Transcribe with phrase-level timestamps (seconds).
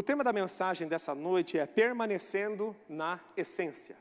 [0.00, 3.98] O tema da mensagem dessa noite é permanecendo na essência.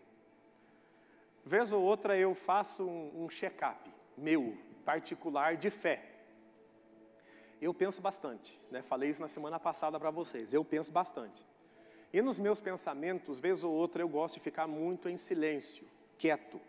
[1.44, 6.06] Vez ou outra eu faço um, um check-up meu, particular, de fé.
[7.62, 8.82] Eu penso bastante, né?
[8.82, 11.46] falei isso na semana passada para vocês, eu penso bastante.
[12.14, 15.86] E nos meus pensamentos, vez ou outra, eu gosto de ficar muito em silêncio,
[16.18, 16.62] quieto.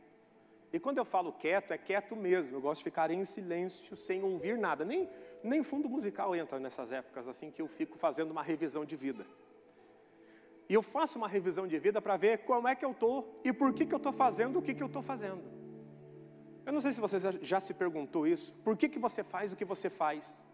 [0.73, 2.57] E quando eu falo quieto, é quieto mesmo.
[2.57, 4.85] Eu gosto de ficar em silêncio, sem ouvir nada.
[4.85, 5.09] Nem,
[5.43, 9.27] nem fundo musical entra nessas épocas, assim que eu fico fazendo uma revisão de vida.
[10.69, 13.53] E eu faço uma revisão de vida para ver como é que eu estou e
[13.53, 15.43] por que, que eu estou fazendo o que, que eu estou fazendo.
[16.65, 18.55] Eu não sei se você já, se perguntou isso.
[18.63, 20.47] Por que, que você faz o que você faz?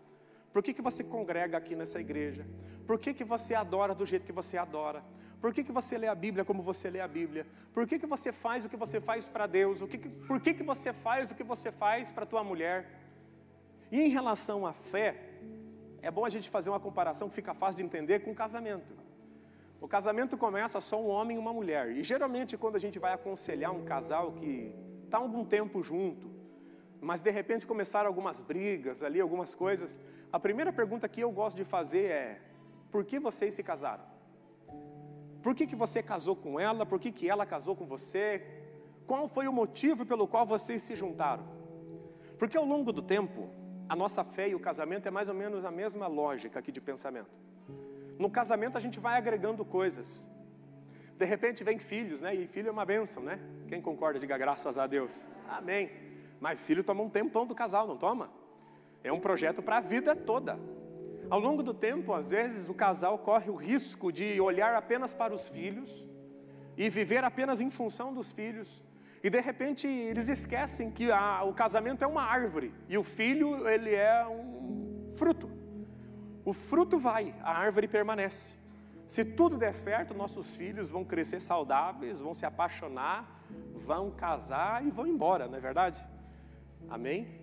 [0.55, 2.47] Por que, que você congrega aqui nessa igreja?
[2.87, 5.05] Por que, que você adora do jeito que você adora?
[5.41, 7.47] Por que, que você lê a Bíblia como você lê a Bíblia?
[7.73, 9.83] Por que, que você faz o que você faz para Deus?
[9.83, 12.79] O que que, por que, que você faz o que você faz para tua mulher?
[13.91, 15.15] E em relação à fé,
[16.01, 18.95] é bom a gente fazer uma comparação que fica fácil de entender com o casamento.
[19.81, 21.91] O casamento começa só um homem e uma mulher.
[21.91, 24.75] E geralmente quando a gente vai aconselhar um casal que
[25.05, 26.31] está algum tempo junto,
[27.01, 30.01] mas de repente começaram algumas brigas ali, algumas coisas,
[30.33, 32.41] a primeira pergunta que eu gosto de fazer é:
[32.91, 34.16] por que vocês se casaram?
[35.47, 36.85] Por que, que você casou com ela?
[36.85, 38.45] Por que, que ela casou com você?
[39.07, 41.45] Qual foi o motivo pelo qual vocês se juntaram?
[42.37, 43.49] Porque ao longo do tempo,
[43.89, 46.81] a nossa fé e o casamento é mais ou menos a mesma lógica aqui de
[46.81, 47.39] pensamento.
[48.19, 50.29] No casamento a gente vai agregando coisas.
[51.17, 52.35] De repente vem filhos, né?
[52.35, 53.39] E filho é uma bênção, né?
[53.69, 55.15] Quem concorda, diga graças a Deus.
[55.49, 55.93] Amém.
[56.41, 58.31] Mas filho toma um tempão do casal, não toma?
[59.05, 60.59] É um projeto para a vida toda.
[61.29, 65.35] Ao longo do tempo, às vezes, o casal corre o risco de olhar apenas para
[65.35, 66.07] os filhos
[66.77, 68.85] e viver apenas em função dos filhos.
[69.23, 73.67] E de repente eles esquecem que a, o casamento é uma árvore e o filho
[73.69, 75.51] ele é um fruto.
[76.45, 78.59] O fruto vai, a árvore permanece.
[79.07, 83.43] Se tudo der certo, nossos filhos vão crescer saudáveis, vão se apaixonar,
[83.75, 86.05] vão casar e vão embora, não é verdade?
[86.89, 87.41] Amém?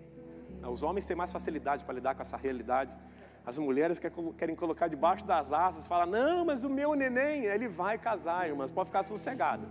[0.62, 2.97] Os homens têm mais facilidade para lidar com essa realidade.
[3.46, 4.00] As mulheres
[4.38, 8.72] querem colocar debaixo das asas, falam, não, mas o meu neném, ele vai casar, irmãs,
[8.72, 9.68] pode ficar sossegado.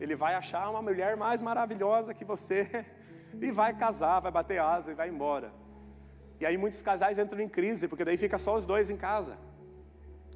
[0.00, 2.84] Ele vai achar uma mulher mais maravilhosa que você
[3.40, 5.52] e vai casar, vai bater asa e vai embora.
[6.40, 9.36] E aí muitos casais entram em crise, porque daí fica só os dois em casa.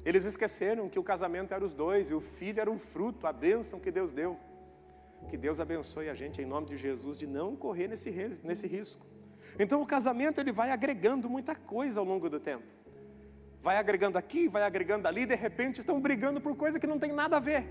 [0.05, 3.33] Eles esqueceram que o casamento era os dois e o filho era um fruto, a
[3.33, 4.37] bênção que Deus deu.
[5.27, 8.09] Que Deus abençoe a gente em nome de Jesus de não correr nesse,
[8.43, 9.05] nesse risco.
[9.57, 12.65] Então o casamento ele vai agregando muita coisa ao longo do tempo.
[13.61, 17.11] Vai agregando aqui, vai agregando ali, de repente estão brigando por coisa que não tem
[17.11, 17.67] nada a ver.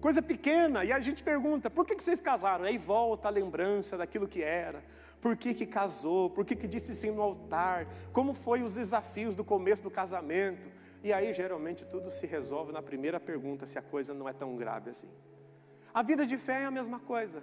[0.00, 2.64] Coisa pequena, e a gente pergunta, por que, que vocês casaram?
[2.64, 4.84] Aí volta a lembrança daquilo que era,
[5.20, 9.34] por que, que casou, por que, que disse sim no altar, como foi os desafios
[9.34, 10.68] do começo do casamento.
[11.02, 14.56] E aí geralmente tudo se resolve na primeira pergunta, se a coisa não é tão
[14.56, 15.08] grave assim.
[15.92, 17.42] A vida de fé é a mesma coisa.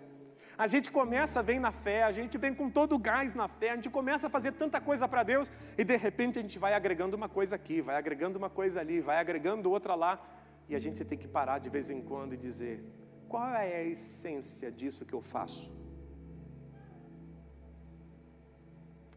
[0.63, 3.71] A gente começa, vem na fé, a gente vem com todo o gás na fé,
[3.71, 6.75] a gente começa a fazer tanta coisa para Deus e de repente a gente vai
[6.75, 10.13] agregando uma coisa aqui, vai agregando uma coisa ali, vai agregando outra lá
[10.69, 12.75] e a gente tem que parar de vez em quando e dizer:
[13.27, 15.73] qual é a essência disso que eu faço?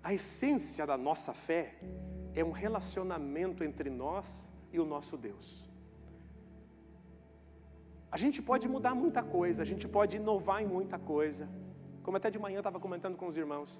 [0.02, 1.74] A essência da nossa fé
[2.34, 5.73] é um relacionamento entre nós e o nosso Deus.
[8.14, 11.44] A gente pode mudar muita coisa, a gente pode inovar em muita coisa.
[12.04, 13.70] Como até de manhã eu estava comentando com os irmãos.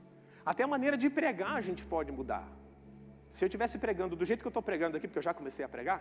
[0.44, 2.44] Até a maneira de pregar a gente pode mudar.
[3.30, 5.64] Se eu estivesse pregando do jeito que eu estou pregando aqui, porque eu já comecei
[5.64, 6.00] a pregar,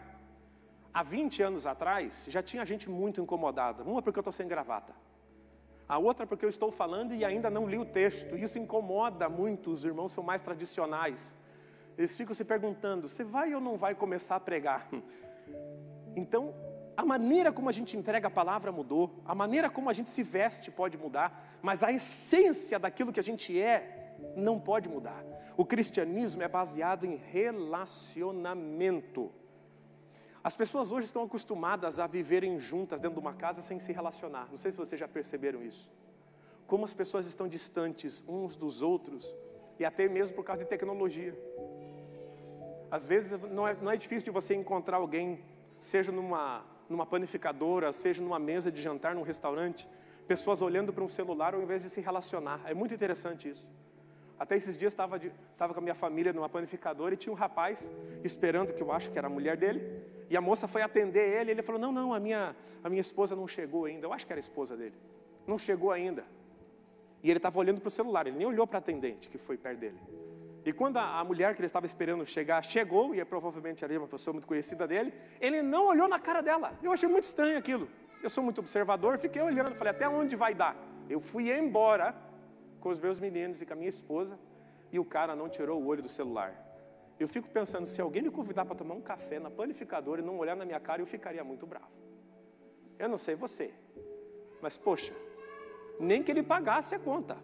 [0.92, 3.84] há 20 anos atrás já tinha gente muito incomodada.
[3.84, 4.94] Uma porque eu estou sem gravata.
[5.88, 8.36] A outra porque eu estou falando e ainda não li o texto.
[8.36, 11.38] Isso incomoda muito, os irmãos são mais tradicionais.
[11.96, 14.90] Eles ficam se perguntando: você vai ou não vai começar a pregar?
[16.16, 16.54] Então,
[16.96, 20.22] a maneira como a gente entrega a palavra mudou, a maneira como a gente se
[20.22, 25.24] veste pode mudar, mas a essência daquilo que a gente é não pode mudar.
[25.58, 29.32] O cristianismo é baseado em relacionamento.
[30.44, 34.48] As pessoas hoje estão acostumadas a viverem juntas dentro de uma casa sem se relacionar.
[34.52, 35.92] Não sei se vocês já perceberam isso.
[36.68, 39.36] Como as pessoas estão distantes uns dos outros
[39.80, 41.34] e até mesmo por causa de tecnologia.
[42.92, 45.44] Às vezes não é, não é difícil de você encontrar alguém,
[45.80, 49.90] seja numa numa panificadora, seja numa mesa de jantar num restaurante,
[50.28, 52.62] pessoas olhando para um celular ao invés de se relacionar.
[52.66, 53.68] É muito interessante isso.
[54.38, 55.20] Até esses dias estava
[55.74, 57.90] com a minha família numa panificadora e tinha um rapaz
[58.24, 59.82] esperando, que eu acho que era a mulher dele,
[60.30, 63.02] e a moça foi atender ele, e ele falou: Não, não, a minha, a minha
[63.02, 64.08] esposa não chegou ainda.
[64.08, 64.96] Eu acho que era a esposa dele.
[65.46, 66.26] Não chegou ainda.
[67.22, 69.58] E ele estava olhando para o celular, ele nem olhou para a atendente que foi
[69.58, 70.00] perto dele.
[70.66, 73.98] E quando a, a mulher que ele estava esperando chegar chegou, e é provavelmente ali
[73.98, 76.74] uma pessoa muito conhecida dele, ele não olhou na cara dela.
[76.82, 77.90] Eu achei muito estranho aquilo.
[78.22, 80.76] Eu sou muito observador, fiquei olhando, falei, até onde vai dar?
[81.10, 82.16] Eu fui embora
[82.80, 84.40] com os meus meninos e com a minha esposa,
[84.92, 86.54] e o cara não tirou o olho do celular.
[87.20, 90.38] Eu fico pensando, se alguém me convidar para tomar um café na panificadora e não
[90.38, 91.92] olhar na minha cara, eu ficaria muito bravo.
[92.98, 93.74] Eu não sei você,
[94.62, 95.14] mas poxa,
[96.00, 97.38] nem que ele pagasse a conta.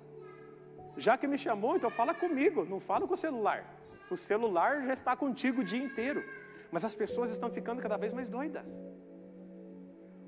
[0.97, 3.65] Já que me chamou, então fala comigo, não fala com o celular.
[4.09, 6.23] O celular já está contigo o dia inteiro.
[6.71, 8.67] Mas as pessoas estão ficando cada vez mais doidas.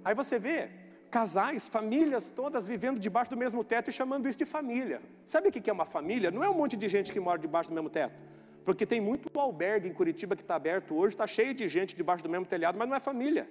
[0.03, 0.69] Aí você vê
[1.11, 5.01] casais, famílias todas vivendo debaixo do mesmo teto e chamando isso de família.
[5.25, 6.31] Sabe o que é uma família?
[6.31, 8.15] Não é um monte de gente que mora debaixo do mesmo teto.
[8.63, 12.23] Porque tem muito albergue em Curitiba que está aberto hoje, está cheio de gente debaixo
[12.23, 13.47] do mesmo telhado, mas não é família.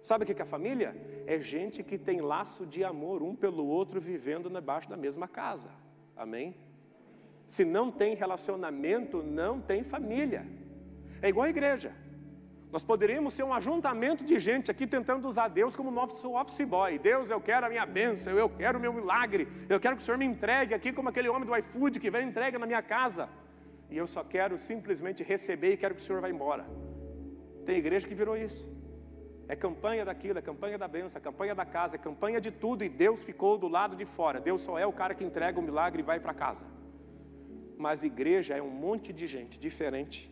[0.00, 0.94] Sabe o que é família?
[1.26, 5.70] É gente que tem laço de amor um pelo outro, vivendo debaixo da mesma casa.
[6.18, 6.54] Amém?
[7.46, 10.44] Se não tem relacionamento, não tem família.
[11.22, 11.92] É igual a igreja.
[12.72, 16.98] Nós poderíamos ser um ajuntamento de gente aqui tentando usar Deus como nosso office boy.
[16.98, 20.04] Deus, eu quero a minha bênção, eu quero o meu milagre, eu quero que o
[20.04, 23.28] Senhor me entregue aqui como aquele homem do iFood que vem entrega na minha casa.
[23.88, 26.66] E eu só quero simplesmente receber e quero que o Senhor vá embora.
[27.64, 28.68] Tem igreja que virou isso.
[29.48, 32.84] É campanha daquilo, é campanha da bênção, é campanha da casa, é campanha de tudo
[32.84, 34.38] e Deus ficou do lado de fora.
[34.38, 36.66] Deus só é o cara que entrega o milagre e vai para casa.
[37.78, 40.30] Mas igreja é um monte de gente diferente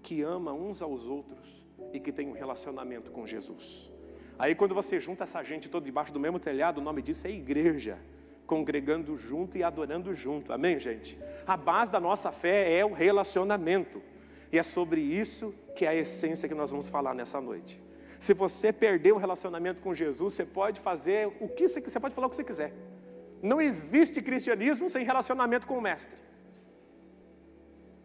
[0.00, 3.90] que ama uns aos outros e que tem um relacionamento com Jesus.
[4.38, 7.30] Aí quando você junta essa gente toda debaixo do mesmo telhado, o nome disso é
[7.30, 7.98] igreja,
[8.46, 10.52] congregando junto e adorando junto.
[10.52, 11.18] Amém, gente?
[11.46, 14.00] A base da nossa fé é o relacionamento.
[14.52, 17.83] E é sobre isso que é a essência que nós vamos falar nessa noite.
[18.24, 22.14] Se você perdeu o relacionamento com Jesus, você pode fazer o que você, você pode
[22.14, 22.72] falar o que você quiser.
[23.50, 26.22] Não existe cristianismo sem relacionamento com o mestre.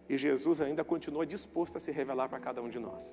[0.09, 3.05] E Jesus ainda continua disposto a se revelar para cada um de nós.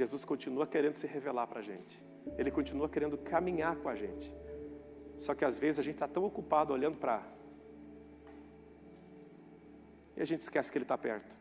[0.00, 2.04] Jesus continua querendo se revelar para a gente.
[2.36, 4.28] Ele continua querendo caminhar com a gente.
[5.16, 7.22] Só que às vezes a gente está tão ocupado olhando para.
[10.14, 11.34] E a gente esquece que Ele está perto.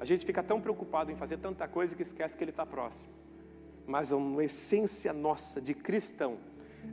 [0.00, 3.17] A gente fica tão preocupado em fazer tanta coisa que esquece que Ele está próximo
[3.88, 6.36] mas uma essência nossa de cristão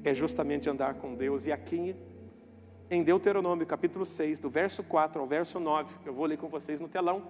[0.03, 1.45] é justamente andar com Deus.
[1.45, 1.95] E aqui
[2.89, 6.79] em Deuteronômio, capítulo 6, do verso 4 ao verso 9, eu vou ler com vocês
[6.79, 7.27] no telão,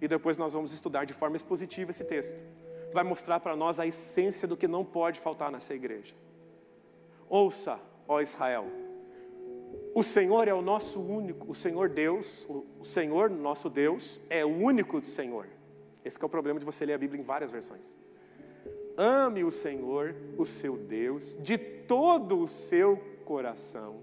[0.00, 2.34] e depois nós vamos estudar de forma expositiva esse texto.
[2.92, 6.14] Vai mostrar para nós a essência do que não pode faltar nessa igreja.
[7.28, 8.66] Ouça, ó Israel,
[9.94, 14.48] o Senhor é o nosso único, o Senhor Deus, o Senhor nosso Deus é o
[14.48, 15.48] único Senhor.
[16.04, 17.96] Esse é o problema de você ler a Bíblia em várias versões.
[18.96, 24.00] Ame o Senhor, o seu Deus, de todo o seu coração,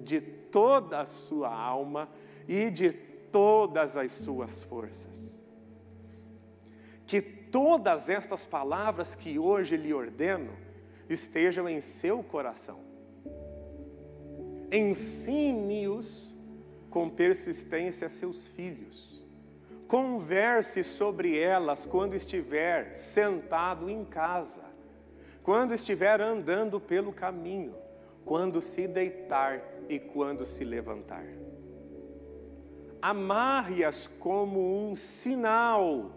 [0.00, 2.08] de toda a sua alma
[2.48, 5.40] e de todas as suas forças.
[7.06, 10.52] Que todas estas palavras que hoje lhe ordeno
[11.08, 12.80] estejam em seu coração.
[14.72, 16.34] Ensine-os
[16.90, 19.25] com persistência a seus filhos
[19.88, 24.64] Converse sobre elas quando estiver sentado em casa,
[25.42, 27.74] quando estiver andando pelo caminho,
[28.24, 31.24] quando se deitar e quando se levantar.
[33.00, 36.10] Amarre-as como um sinal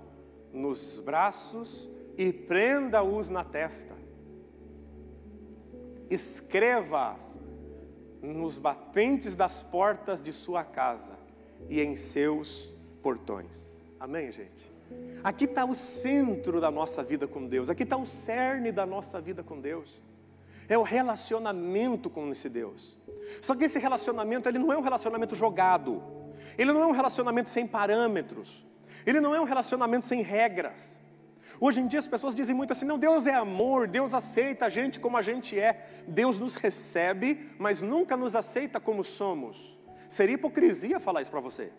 [0.51, 1.88] nos braços
[2.18, 3.95] e prenda-os na testa.
[6.09, 7.38] Escreva-as
[8.19, 11.18] nos batentes das portas de sua casa
[11.69, 13.79] e em seus portões.
[13.99, 14.69] Amém, gente?
[15.23, 19.19] Aqui está o centro da nossa vida com Deus, aqui está o cerne da nossa
[19.19, 20.01] vida com Deus.
[20.68, 22.97] É o relacionamento com esse Deus.
[23.41, 26.01] Só que esse relacionamento, ele não é um relacionamento jogado.
[26.57, 28.65] Ele não é um relacionamento sem parâmetros.
[29.06, 31.01] Ele não é um relacionamento sem regras.
[31.59, 34.69] Hoje em dia as pessoas dizem muito assim: não, Deus é amor, Deus aceita a
[34.69, 36.03] gente como a gente é.
[36.07, 39.77] Deus nos recebe, mas nunca nos aceita como somos.
[40.07, 41.71] Seria hipocrisia falar isso para você.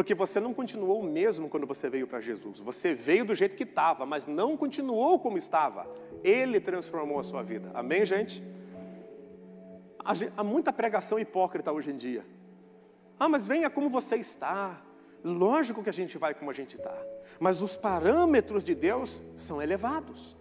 [0.00, 2.58] Porque você não continuou o mesmo quando você veio para Jesus.
[2.58, 5.86] Você veio do jeito que estava, mas não continuou como estava.
[6.24, 7.70] Ele transformou a sua vida.
[7.74, 8.42] Amém, gente?
[10.02, 12.24] Há muita pregação hipócrita hoje em dia.
[13.18, 14.80] Ah, mas venha como você está.
[15.22, 16.96] Lógico que a gente vai como a gente está.
[17.38, 20.34] Mas os parâmetros de Deus são elevados.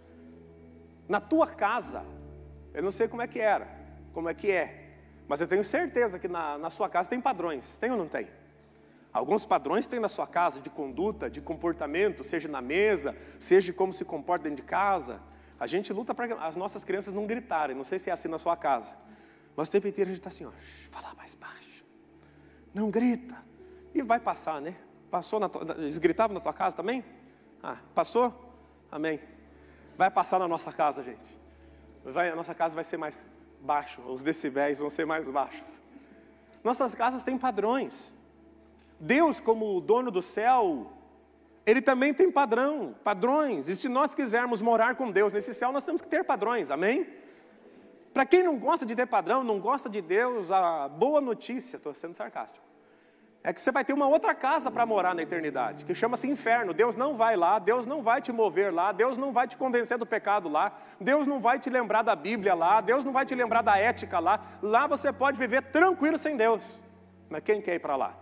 [1.05, 2.05] Na tua casa,
[2.73, 3.67] eu não sei como é que era,
[4.13, 4.93] como é que é.
[5.27, 7.77] Mas eu tenho certeza que na, na sua casa tem padrões.
[7.77, 8.38] Tem ou não tem?
[9.19, 13.73] Alguns padrões tem na sua casa de conduta, de comportamento, seja na mesa, seja de
[13.73, 15.19] como se comporta dentro de casa.
[15.59, 17.75] A gente luta para as nossas crianças não gritarem.
[17.75, 18.95] Não sei se é assim na sua casa.
[19.57, 20.51] Mas o tempo inteiro a gente está assim, ó,
[20.89, 21.83] falar mais baixo.
[22.73, 23.35] Não grita.
[23.93, 24.73] E vai passar, né?
[25.11, 27.03] Passou na tua, eles gritavam na tua casa também?
[27.61, 28.33] Ah, passou?
[28.89, 29.19] Amém.
[29.97, 31.37] Vai passar na nossa casa, gente.
[32.05, 33.25] Vai, a nossa casa vai ser mais
[33.59, 35.81] baixo, os decibéis vão ser mais baixos.
[36.63, 38.17] Nossas casas têm padrões.
[38.99, 40.91] Deus, como o dono do céu,
[41.65, 43.69] ele também tem padrão, padrões.
[43.69, 47.07] E se nós quisermos morar com Deus nesse céu, nós temos que ter padrões, amém?
[48.13, 51.93] Para quem não gosta de ter padrão, não gosta de Deus, a boa notícia, estou
[51.93, 52.65] sendo sarcástico,
[53.41, 56.73] é que você vai ter uma outra casa para morar na eternidade, que chama-se inferno.
[56.73, 59.97] Deus não vai lá, Deus não vai te mover lá, Deus não vai te convencer
[59.97, 63.33] do pecado lá, Deus não vai te lembrar da Bíblia lá, Deus não vai te
[63.33, 64.41] lembrar da ética lá.
[64.61, 66.81] Lá você pode viver tranquilo sem Deus.
[67.29, 68.13] Mas quem quer ir para lá?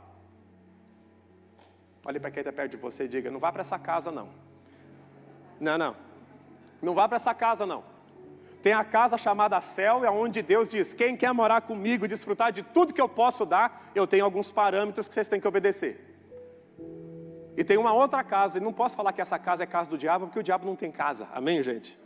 [2.06, 4.30] Olhe para quem está perto de você e diga: não vá para essa casa não.
[5.60, 5.96] Não, não.
[6.82, 7.84] Não vá para essa casa não.
[8.62, 12.51] Tem a casa chamada céu, é onde Deus diz: quem quer morar comigo e desfrutar
[12.51, 16.16] de tudo que eu posso dar, eu tenho alguns parâmetros que vocês têm que obedecer.
[17.56, 19.98] E tem uma outra casa, e não posso falar que essa casa é casa do
[19.98, 22.00] diabo, porque o diabo não tem casa, amém, gente?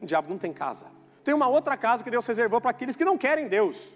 [0.00, 0.86] O diabo não tem casa.
[1.22, 3.92] Tem uma outra casa que Deus reservou para aqueles que não querem Deus.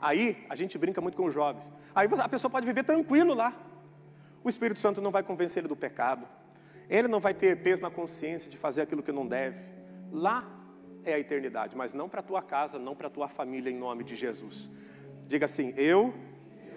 [0.00, 1.70] Aí a gente brinca muito com os jovens.
[1.94, 3.52] Aí a pessoa pode viver tranquilo lá.
[4.42, 6.26] O Espírito Santo não vai convencer ele do pecado.
[6.88, 9.60] Ele não vai ter peso na consciência de fazer aquilo que não deve.
[10.10, 10.48] Lá
[11.04, 13.76] é a eternidade, mas não para a tua casa, não para a tua família, em
[13.76, 14.70] nome de Jesus.
[15.26, 16.14] Diga assim: Eu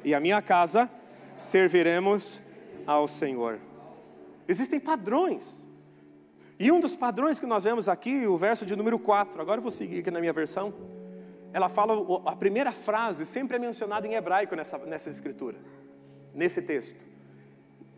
[0.03, 0.89] e a minha casa
[1.38, 2.41] serviremos
[2.86, 3.60] ao Senhor.
[4.48, 5.70] Existem padrões.
[6.60, 9.63] E um dos padrões que nós vemos aqui, o verso de número 4, agora eu
[9.63, 10.74] vou seguir aqui na minha versão.
[11.53, 11.94] Ela fala,
[12.25, 15.58] a primeira frase sempre é mencionada em hebraico nessa, nessa escritura,
[16.34, 17.11] nesse texto.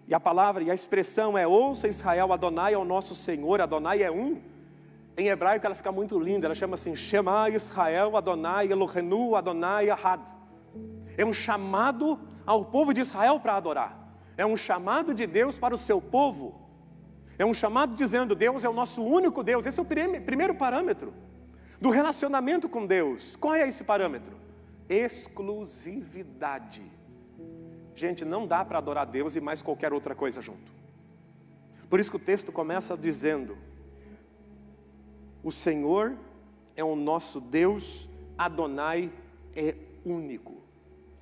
[0.08, 4.04] E a palavra e a expressão é: Ouça Israel, Adonai é o nosso Senhor, Adonai
[4.04, 4.42] é um.
[5.16, 10.22] Em hebraico ela fica muito linda, ela chama assim: Shema Israel Adonai Elohenu Adonai Ahad.
[11.18, 14.04] É um chamado ao povo de Israel para adorar.
[14.36, 16.60] É um chamado de Deus para o seu povo.
[17.38, 19.66] É um chamado dizendo: Deus é o nosso único Deus.
[19.66, 21.14] Esse é o primeiro parâmetro
[21.80, 23.36] do relacionamento com Deus.
[23.36, 24.36] Qual é esse parâmetro?
[24.90, 26.84] Exclusividade.
[27.96, 30.72] Gente, não dá para adorar Deus e mais qualquer outra coisa junto.
[31.90, 33.58] Por isso que o texto começa dizendo:
[35.44, 36.18] o Senhor
[36.76, 39.12] é o nosso Deus, Adonai
[39.56, 40.64] é único.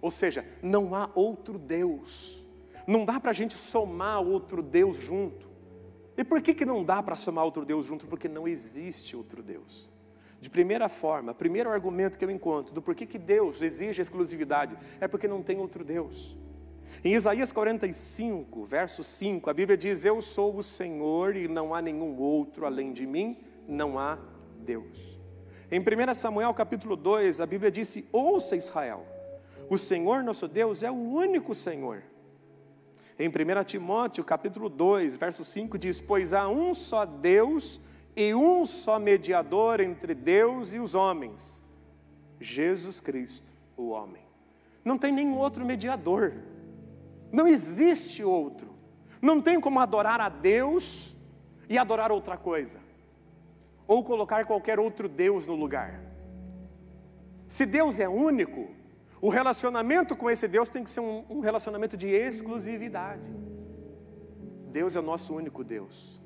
[0.01, 2.43] Ou seja, não há outro Deus.
[2.87, 5.49] Não dá para a gente somar outro Deus junto.
[6.17, 8.07] E por que, que não dá para somar outro Deus junto?
[8.07, 9.89] Porque não existe outro Deus.
[10.39, 15.07] De primeira forma, primeiro argumento que eu encontro do porquê que Deus exige exclusividade é
[15.07, 16.35] porque não tem outro Deus.
[17.03, 21.81] Em Isaías 45, verso 5, a Bíblia diz: Eu sou o Senhor e não há
[21.81, 24.17] nenhum outro além de mim não há
[24.59, 25.19] Deus.
[25.71, 29.05] Em 1 Samuel capítulo 2, a Bíblia disse: Ouça Israel,
[29.69, 32.03] o Senhor nosso Deus é o único Senhor.
[33.17, 37.79] Em 1 Timóteo capítulo 2, verso 5 diz: Pois há um só Deus
[38.15, 41.65] e um só mediador entre Deus e os homens,
[42.39, 44.23] Jesus Cristo, o homem.
[44.83, 46.33] Não tem nenhum outro mediador,
[47.31, 48.69] não existe outro.
[49.21, 51.15] Não tem como adorar a Deus
[51.69, 52.79] e adorar outra coisa
[53.87, 56.01] ou colocar qualquer outro Deus no lugar.
[57.45, 58.69] Se Deus é único,
[59.21, 63.29] o relacionamento com esse Deus tem que ser um, um relacionamento de exclusividade.
[64.71, 66.21] Deus é o nosso único Deus.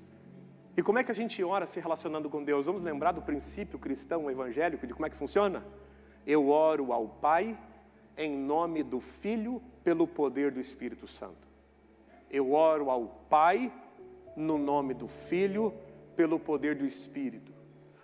[0.77, 2.67] E como é que a gente ora se relacionando com Deus?
[2.67, 5.65] Vamos lembrar do princípio cristão evangélico, de como é que funciona?
[6.27, 7.57] Eu oro ao Pai
[8.15, 11.47] em nome do Filho, pelo poder do Espírito Santo.
[12.29, 13.71] Eu oro ao Pai
[14.35, 15.73] no nome do Filho,
[16.15, 17.53] pelo poder do Espírito.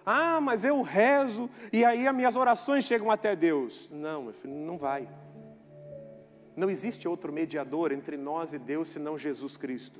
[0.05, 3.89] Ah, mas eu rezo e aí as minhas orações chegam até Deus.
[3.91, 5.09] Não, meu filho, não vai.
[6.55, 9.99] Não existe outro mediador entre nós e Deus senão Jesus Cristo.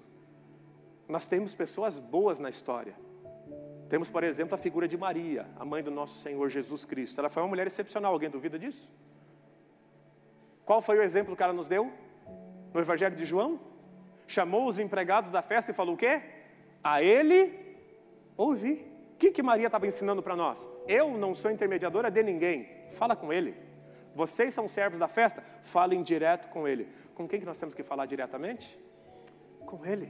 [1.08, 2.96] Nós temos pessoas boas na história.
[3.90, 7.20] Temos, por exemplo, a figura de Maria, a mãe do nosso Senhor Jesus Cristo.
[7.20, 8.14] Ela foi uma mulher excepcional.
[8.14, 8.90] Alguém duvida disso?
[10.72, 11.92] Qual foi o exemplo que ela nos deu?
[12.74, 13.60] No Evangelho de João?
[14.26, 16.22] Chamou os empregados da festa e falou o quê?
[16.82, 17.76] A ele
[18.38, 20.66] ouvi que, que Maria estava ensinando para nós?
[20.88, 22.70] Eu não sou intermediadora de ninguém.
[22.92, 23.54] Fala com ele.
[24.16, 25.44] Vocês são servos da festa?
[25.62, 26.88] Falem direto com ele.
[27.16, 28.82] Com quem que nós temos que falar diretamente?
[29.66, 30.10] Com ele.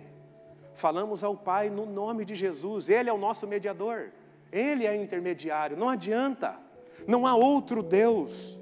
[0.75, 2.88] Falamos ao Pai no nome de Jesus.
[2.88, 4.12] Ele é o nosso mediador.
[4.51, 5.75] Ele é intermediário.
[5.75, 6.56] Não adianta.
[7.08, 8.61] Não há outro Deus.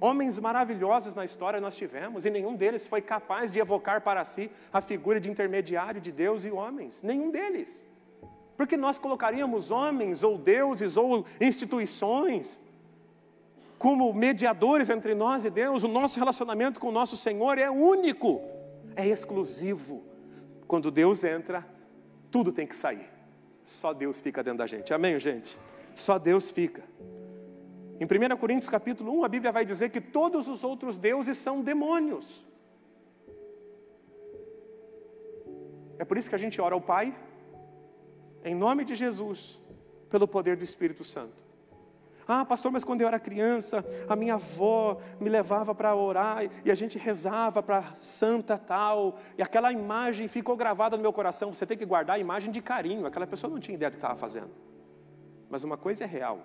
[0.00, 4.50] Homens maravilhosos na história nós tivemos e nenhum deles foi capaz de evocar para si
[4.72, 7.02] a figura de intermediário de Deus e homens.
[7.02, 7.86] Nenhum deles.
[8.56, 12.60] Porque nós colocaríamos homens, ou deuses, ou instituições,
[13.78, 18.40] como mediadores entre nós e Deus, o nosso relacionamento com o nosso Senhor é único,
[18.94, 20.02] é exclusivo.
[20.66, 21.66] Quando Deus entra,
[22.30, 23.08] tudo tem que sair.
[23.64, 24.92] Só Deus fica dentro da gente.
[24.94, 25.58] Amém, gente?
[25.94, 26.82] Só Deus fica.
[28.00, 31.62] Em 1 Coríntios capítulo 1, a Bíblia vai dizer que todos os outros deuses são
[31.62, 32.44] demônios.
[35.98, 37.16] É por isso que a gente ora ao Pai,
[38.44, 39.60] em nome de Jesus,
[40.10, 41.44] pelo poder do Espírito Santo.
[42.26, 46.70] Ah, pastor, mas quando eu era criança, a minha avó me levava para orar e
[46.70, 51.52] a gente rezava para santa tal, e aquela imagem ficou gravada no meu coração.
[51.52, 53.98] Você tem que guardar a imagem de carinho, aquela pessoa não tinha ideia do que
[53.98, 54.50] estava fazendo.
[55.50, 56.40] Mas uma coisa é real: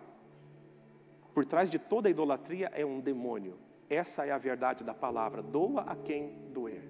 [1.34, 3.58] por trás de toda idolatria é um demônio.
[3.90, 6.84] Essa é a verdade da palavra: doa a quem doer.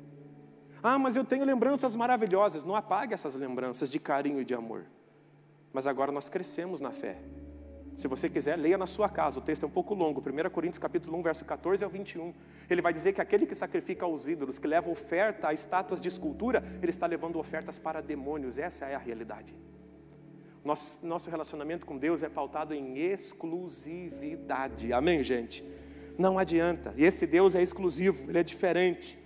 [0.81, 2.63] Ah, mas eu tenho lembranças maravilhosas.
[2.63, 4.85] Não apague essas lembranças de carinho e de amor.
[5.73, 7.17] Mas agora nós crescemos na fé.
[7.95, 10.79] Se você quiser, leia na sua casa, o texto é um pouco longo, 1 Coríntios
[10.79, 12.33] capítulo 1, verso 14 ao 21.
[12.69, 16.07] Ele vai dizer que aquele que sacrifica aos ídolos, que leva oferta a estátuas de
[16.07, 19.53] escultura, ele está levando ofertas para demônios, essa é a realidade.
[20.63, 25.63] Nosso, nosso relacionamento com Deus é pautado em exclusividade, amém, gente?
[26.17, 29.17] Não adianta, e esse Deus é exclusivo, ele é diferente.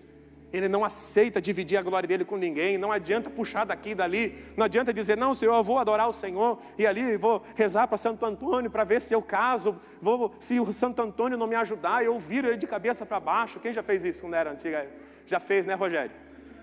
[0.53, 2.77] Ele não aceita dividir a glória dele com ninguém.
[2.77, 4.37] Não adianta puxar daqui e dali.
[4.55, 7.97] Não adianta dizer, não, Senhor, eu vou adorar o Senhor e ali vou rezar para
[7.97, 9.75] Santo Antônio para ver se eu caso.
[9.99, 13.59] Vou, se o Santo Antônio não me ajudar, eu viro ele de cabeça para baixo.
[13.59, 14.87] Quem já fez isso quando era antiga?
[15.25, 16.11] Já fez, né, Rogério?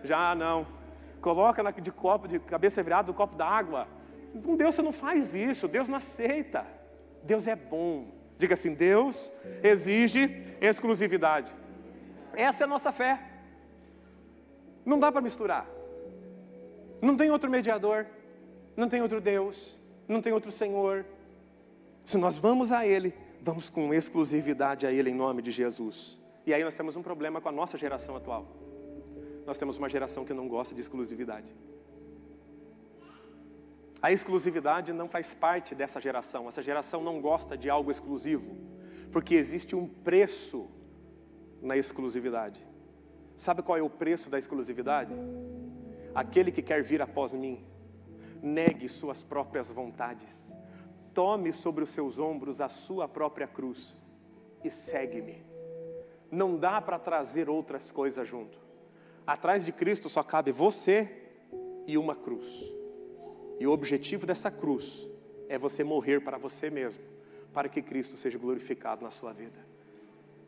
[0.04, 0.64] Já não.
[1.20, 3.88] Coloca de copo, de cabeça virada no copo d'água.
[4.44, 5.68] Com Deus você não faz isso.
[5.68, 6.66] Deus não aceita.
[7.22, 8.06] Deus é bom.
[8.38, 9.32] Diga assim: Deus
[9.62, 11.54] exige exclusividade.
[12.34, 13.20] Essa é a nossa fé.
[14.84, 15.66] Não dá para misturar.
[17.02, 18.06] Não tem outro mediador,
[18.76, 21.04] não tem outro Deus, não tem outro Senhor.
[22.04, 26.20] Se nós vamos a Ele, vamos com exclusividade a Ele em nome de Jesus.
[26.46, 28.46] E aí nós temos um problema com a nossa geração atual.
[29.46, 31.54] Nós temos uma geração que não gosta de exclusividade.
[34.02, 36.48] A exclusividade não faz parte dessa geração.
[36.48, 38.56] Essa geração não gosta de algo exclusivo,
[39.12, 40.70] porque existe um preço
[41.60, 42.66] na exclusividade.
[43.36, 45.12] Sabe qual é o preço da exclusividade?
[46.14, 47.64] Aquele que quer vir após mim,
[48.42, 50.56] negue suas próprias vontades,
[51.12, 53.96] tome sobre os seus ombros a sua própria cruz
[54.64, 55.44] e segue-me.
[56.30, 58.58] Não dá para trazer outras coisas junto.
[59.26, 61.32] Atrás de Cristo só cabe você
[61.86, 62.79] e uma cruz.
[63.60, 65.08] E o objetivo dessa cruz
[65.46, 67.02] é você morrer para você mesmo,
[67.52, 69.58] para que Cristo seja glorificado na sua vida.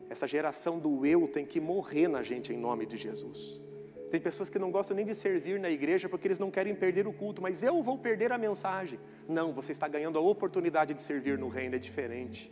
[0.09, 3.61] Essa geração do eu tem que morrer na gente em nome de Jesus.
[4.09, 7.07] Tem pessoas que não gostam nem de servir na igreja porque eles não querem perder
[7.07, 8.99] o culto, mas eu vou perder a mensagem.
[9.27, 12.51] Não, você está ganhando a oportunidade de servir no reino, é diferente.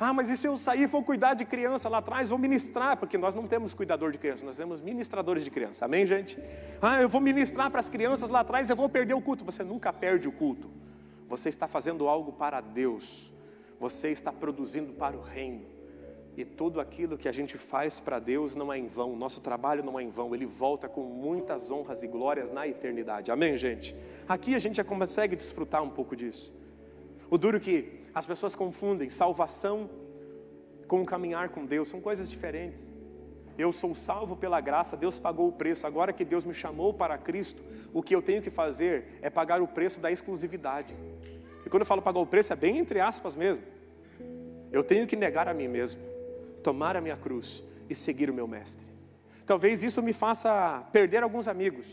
[0.00, 2.96] Ah, mas e se eu sair e for cuidar de criança lá atrás, vou ministrar,
[2.96, 6.38] porque nós não temos cuidador de criança, nós temos ministradores de criança, amém, gente?
[6.80, 9.44] Ah, eu vou ministrar para as crianças lá atrás, eu vou perder o culto.
[9.44, 10.70] Você nunca perde o culto,
[11.28, 13.32] você está fazendo algo para Deus,
[13.80, 15.66] você está produzindo para o reino.
[16.36, 19.82] E tudo aquilo que a gente faz para Deus não é em vão, nosso trabalho
[19.82, 23.32] não é em vão, ele volta com muitas honras e glórias na eternidade.
[23.32, 23.96] Amém, gente?
[24.28, 26.54] Aqui a gente já consegue desfrutar um pouco disso.
[27.28, 29.88] O duro é que as pessoas confundem salvação
[30.88, 32.90] com caminhar com Deus, são coisas diferentes.
[33.56, 35.86] Eu sou salvo pela graça, Deus pagou o preço.
[35.86, 37.62] Agora que Deus me chamou para Cristo,
[37.94, 40.96] o que eu tenho que fazer é pagar o preço da exclusividade.
[41.64, 43.62] E quando eu falo pagar o preço, é bem entre aspas mesmo.
[44.72, 46.00] Eu tenho que negar a mim mesmo
[46.60, 48.84] tomar a minha cruz e seguir o meu mestre.
[49.46, 51.86] Talvez isso me faça perder alguns amigos.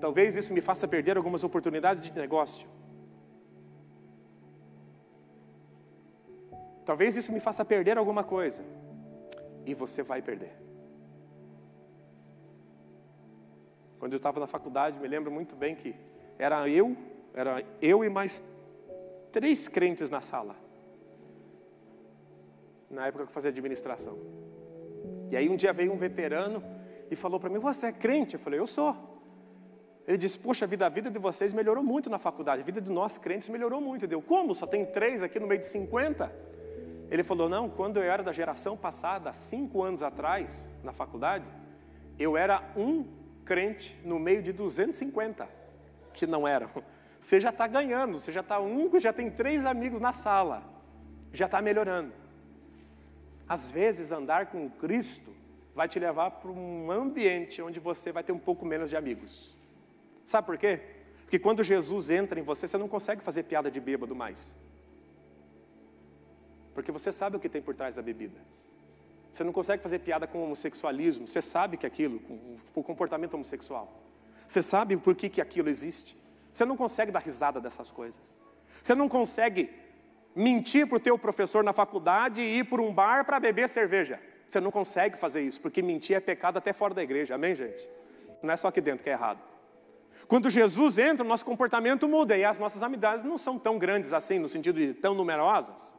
[0.00, 2.77] Talvez isso me faça perder algumas oportunidades de negócio.
[6.88, 8.64] Talvez isso me faça perder alguma coisa.
[9.66, 10.54] E você vai perder.
[13.98, 15.94] Quando eu estava na faculdade, me lembro muito bem que
[16.38, 16.96] era eu,
[17.34, 18.42] era eu e mais
[19.30, 20.56] três crentes na sala
[22.90, 24.18] na época que eu fazia administração.
[25.30, 26.64] E aí um dia veio um veterano
[27.10, 28.32] e falou para mim: Você é crente?
[28.36, 28.96] Eu falei: Eu sou.
[30.06, 32.80] Ele disse: Poxa, a vida, a vida de vocês melhorou muito na faculdade, a vida
[32.80, 34.06] de nós crentes melhorou muito.
[34.06, 34.54] Deu, como?
[34.54, 36.47] Só tem três aqui no meio de 50?
[37.10, 41.48] Ele falou: Não, quando eu era da geração passada, cinco anos atrás, na faculdade,
[42.18, 43.04] eu era um
[43.44, 45.48] crente no meio de 250
[46.12, 46.68] que não eram.
[47.18, 50.62] Você já está ganhando, você já está um, já tem três amigos na sala,
[51.32, 52.12] já está melhorando.
[53.48, 55.28] Às vezes, andar com Cristo
[55.74, 59.56] vai te levar para um ambiente onde você vai ter um pouco menos de amigos.
[60.24, 60.80] Sabe por quê?
[61.22, 64.56] Porque quando Jesus entra em você, você não consegue fazer piada de bêbado mais.
[66.78, 68.38] Porque você sabe o que tem por trás da bebida.
[69.32, 74.00] Você não consegue fazer piada com homossexualismo, você sabe que aquilo, com o comportamento homossexual.
[74.46, 76.16] Você sabe por que, que aquilo existe.
[76.52, 78.38] Você não consegue dar risada dessas coisas.
[78.80, 79.70] Você não consegue
[80.36, 84.20] mentir para o teu professor na faculdade e ir para um bar para beber cerveja.
[84.48, 87.34] Você não consegue fazer isso, porque mentir é pecado até fora da igreja.
[87.34, 87.90] Amém, gente?
[88.40, 89.40] Não é só aqui dentro que é errado.
[90.28, 94.12] Quando Jesus entra, o nosso comportamento muda e as nossas amizades não são tão grandes
[94.12, 95.97] assim, no sentido de tão numerosas.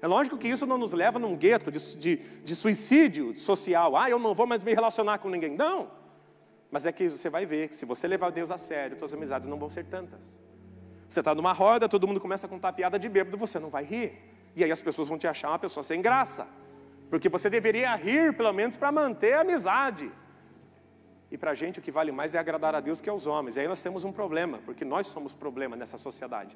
[0.00, 3.96] É lógico que isso não nos leva num gueto de, de, de suicídio social.
[3.96, 5.56] Ah, eu não vou mais me relacionar com ninguém.
[5.56, 5.90] Não.
[6.70, 9.48] Mas é que você vai ver que se você levar Deus a sério, suas amizades
[9.48, 10.38] não vão ser tantas.
[11.08, 13.84] Você está numa roda, todo mundo começa a contar piada de bêbado, você não vai
[13.84, 14.12] rir.
[14.54, 16.46] E aí as pessoas vão te achar uma pessoa sem graça.
[17.08, 20.12] Porque você deveria rir, pelo menos, para manter a amizade.
[21.30, 23.56] E para a gente o que vale mais é agradar a Deus que aos homens.
[23.56, 26.54] E aí nós temos um problema, porque nós somos problema nessa sociedade.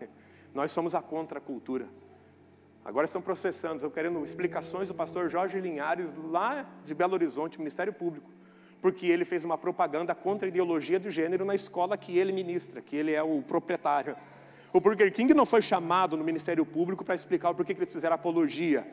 [0.55, 1.89] Nós somos a contracultura.
[2.85, 7.93] Agora estão processando, estão querendo explicações do pastor Jorge Linhares, lá de Belo Horizonte, Ministério
[7.93, 8.31] Público
[8.83, 12.83] porque ele fez uma propaganda contra a ideologia do gênero na escola que ele ministra,
[12.83, 14.17] que ele é o proprietário.
[14.73, 17.93] O Burger King não foi chamado no Ministério Público para explicar o porquê que eles
[17.93, 18.85] fizeram apologia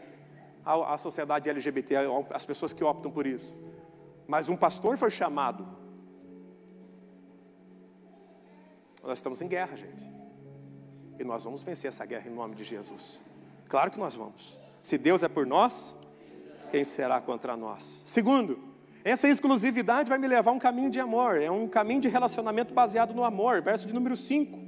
[0.63, 1.95] à, à sociedade LGBT,
[2.29, 3.55] às pessoas que optam por isso.
[4.27, 5.67] Mas um pastor foi chamado.
[9.01, 10.07] Nós estamos em guerra, gente.
[11.17, 13.23] E nós vamos vencer essa guerra em nome de Jesus.
[13.69, 14.57] Claro que nós vamos.
[14.81, 15.95] Se Deus é por nós,
[16.71, 18.03] quem será contra nós?
[18.05, 18.57] Segundo,
[19.03, 22.73] essa exclusividade vai me levar a um caminho de amor, é um caminho de relacionamento
[22.73, 23.61] baseado no amor.
[23.61, 24.59] Verso de número 5.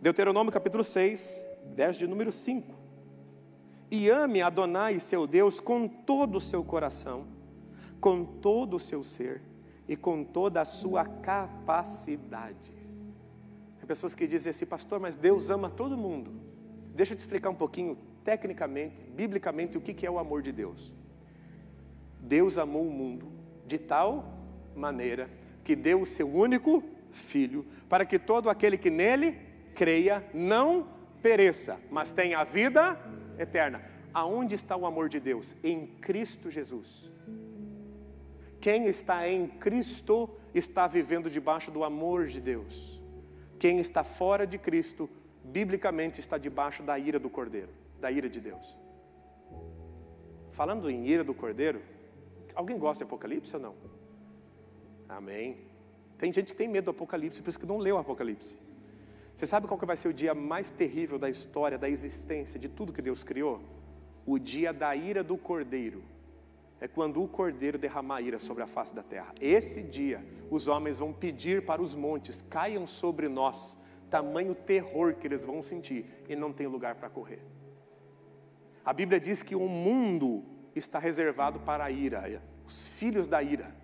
[0.00, 1.44] Deuteronômio capítulo 6,
[1.76, 2.74] verso de número 5.
[3.90, 7.26] E ame Adonai, seu Deus, com todo o seu coração,
[8.00, 9.42] com todo o seu ser
[9.86, 12.72] e com toda a sua capacidade.
[13.78, 16.48] Tem pessoas que dizem assim, pastor, mas Deus ama todo mundo.
[16.98, 20.92] Deixa eu te explicar um pouquinho, tecnicamente, biblicamente, o que é o amor de Deus.
[22.18, 23.30] Deus amou o mundo
[23.64, 24.36] de tal
[24.74, 25.30] maneira
[25.62, 26.82] que deu o seu único
[27.12, 29.38] filho, para que todo aquele que nele
[29.76, 30.88] creia não
[31.22, 32.98] pereça, mas tenha a vida
[33.38, 33.80] eterna.
[34.12, 35.54] Aonde está o amor de Deus?
[35.62, 37.08] Em Cristo Jesus.
[38.60, 43.00] Quem está em Cristo está vivendo debaixo do amor de Deus.
[43.56, 45.08] Quem está fora de Cristo,
[45.44, 47.70] biblicamente está debaixo da ira do Cordeiro,
[48.00, 48.76] da ira de Deus.
[50.52, 51.80] Falando em ira do Cordeiro,
[52.58, 53.74] Alguém gosta de Apocalipse ou não?
[55.08, 55.58] Amém.
[56.18, 58.58] Tem gente que tem medo do Apocalipse, por isso que não leu o Apocalipse.
[59.36, 62.68] Você sabe qual que vai ser o dia mais terrível da história, da existência, de
[62.68, 63.60] tudo que Deus criou?
[64.26, 66.02] O dia da ira do Cordeiro.
[66.80, 69.32] É quando o Cordeiro derramar ira sobre a face da terra.
[69.40, 70.20] Esse dia,
[70.50, 75.62] os homens vão pedir para os montes, caiam sobre nós, tamanho terror que eles vão
[75.62, 77.40] sentir, e não tem lugar para correr.
[78.84, 80.42] A Bíblia diz que o mundo
[80.74, 83.74] está reservado para a ira, os filhos da ira.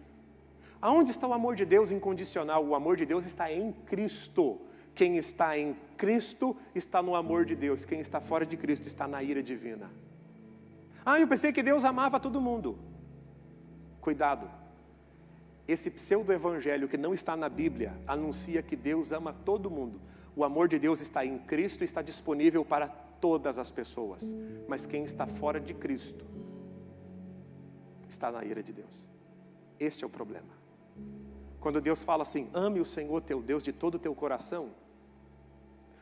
[0.81, 2.65] Aonde está o amor de Deus incondicional?
[2.65, 4.61] O amor de Deus está em Cristo.
[4.95, 7.87] Quem está em Cristo está no amor de Deus.
[7.87, 9.91] Quem está fora de Cristo está na ira divina.
[11.05, 12.79] Ah, eu pensei que Deus amava todo mundo.
[14.01, 14.47] Cuidado.
[15.67, 19.99] Esse pseudo-evangelho que não está na Bíblia anuncia que Deus ama todo mundo.
[20.37, 22.89] O amor de Deus está em Cristo e está disponível para
[23.21, 24.35] todas as pessoas.
[24.69, 26.25] Mas quem está fora de Cristo
[28.09, 29.05] está na ira de Deus.
[29.79, 30.49] Este é o problema.
[31.61, 34.71] Quando Deus fala assim, ame o Senhor teu Deus de todo o teu coração,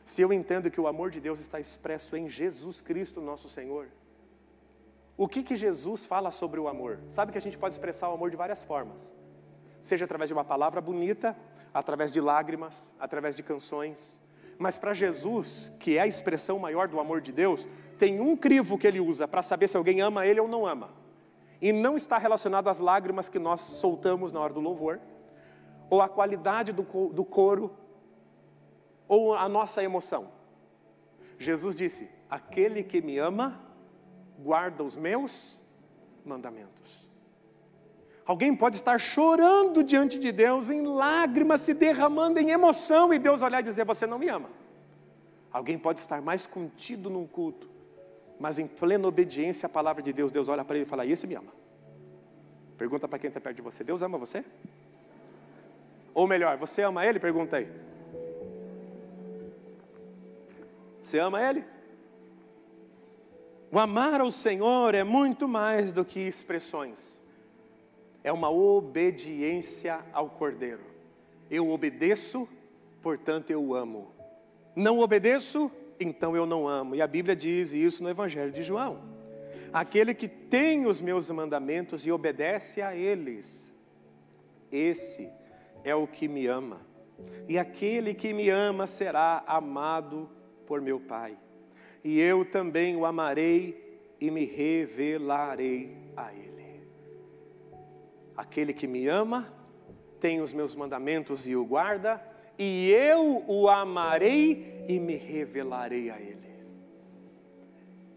[0.03, 3.87] se eu entendo que o amor de Deus está expresso em Jesus Cristo, nosso Senhor,
[5.15, 6.99] o que que Jesus fala sobre o amor?
[7.09, 9.15] Sabe que a gente pode expressar o amor de várias formas.
[9.81, 11.37] Seja através de uma palavra bonita,
[11.73, 14.22] através de lágrimas, através de canções.
[14.57, 18.77] Mas para Jesus, que é a expressão maior do amor de Deus, tem um crivo
[18.77, 21.03] que ele usa para saber se alguém ama ele ou não ama
[21.63, 24.99] e não está relacionado às lágrimas que nós soltamos na hora do louvor,
[25.89, 27.71] ou à qualidade do, do coro,
[29.07, 30.27] ou a nossa emoção.
[31.39, 33.61] Jesus disse: Aquele que me ama,
[34.37, 35.61] guarda os meus
[36.25, 37.02] mandamentos.
[38.25, 43.41] Alguém pode estar chorando diante de Deus, em lágrimas, se derramando em emoção, e Deus
[43.41, 44.49] olhar e dizer: Você não me ama.
[45.51, 47.69] Alguém pode estar mais contido num culto,
[48.39, 51.27] mas em plena obediência à palavra de Deus, Deus olha para ele e fala: Esse
[51.27, 51.51] me ama.
[52.77, 54.43] Pergunta para quem está perto de você: Deus ama você?
[56.13, 57.19] Ou melhor, você ama Ele?
[57.19, 57.67] Pergunta aí.
[61.01, 61.63] Você ama Ele?
[63.71, 67.22] O amar ao Senhor é muito mais do que expressões,
[68.23, 70.83] é uma obediência ao Cordeiro.
[71.51, 72.47] Eu obedeço,
[73.01, 74.11] portanto eu amo.
[74.75, 76.95] Não obedeço, então eu não amo.
[76.95, 79.01] E a Bíblia diz isso no Evangelho de João.
[79.71, 83.75] Aquele que tem os meus mandamentos e obedece a eles,
[84.71, 85.29] esse
[85.83, 86.81] é o que me ama.
[87.47, 90.29] E aquele que me ama será amado
[90.65, 91.37] por meu Pai.
[92.03, 96.52] E eu também o amarei e me revelarei a ele.
[98.35, 99.53] Aquele que me ama
[100.19, 102.21] tem os meus mandamentos e o guarda,
[102.57, 106.43] e eu o amarei e me revelarei a ele.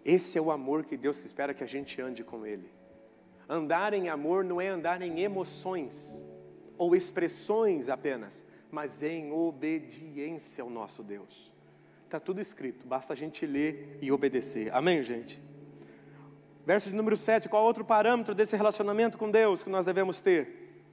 [0.07, 2.71] Esse é o amor que Deus espera que a gente ande com Ele.
[3.49, 6.25] Andar em amor não é andar em emoções
[6.79, 11.53] ou expressões apenas, mas em obediência ao nosso Deus.
[12.05, 14.73] Está tudo escrito, basta a gente ler e obedecer.
[14.73, 15.43] Amém, gente?
[16.67, 20.85] Verso de número 7, qual outro parâmetro desse relacionamento com Deus que nós devemos ter?